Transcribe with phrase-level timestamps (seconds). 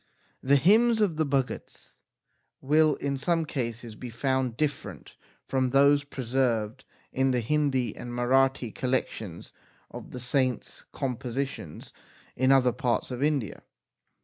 [0.41, 1.99] The hymns of the Bhagats
[2.59, 5.15] will in some cases be found different
[5.47, 9.53] from those preserved in the Hindi and Marathi collections
[9.91, 11.93] of the saints com positions
[12.35, 13.61] in other parts of India.